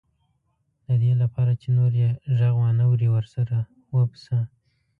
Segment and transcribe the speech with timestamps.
[0.87, 3.57] د دې لپاره چې نور یې غږ وانه وري ورسره
[3.97, 4.37] وپسه.